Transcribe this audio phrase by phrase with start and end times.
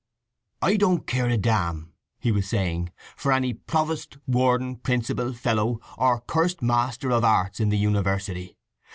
[0.63, 6.21] "I don't care a damn," he was saying, "for any provost, warden, principal, fellow, or
[6.21, 8.57] cursed master of arts in the university!